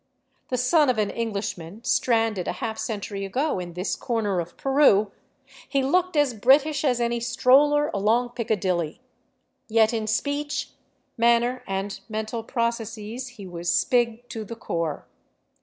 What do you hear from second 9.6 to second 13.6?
yet in speech, manner, and mental processes he